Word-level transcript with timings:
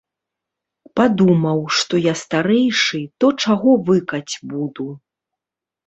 Падумаў, 0.99 1.59
што 1.81 1.93
я 2.05 2.13
старэйшы, 2.23 2.99
то 3.21 3.33
чаго 3.47 3.79
выкаць 3.95 4.33
буду. 4.55 4.93